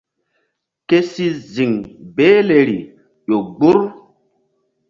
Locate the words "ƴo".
3.27-3.37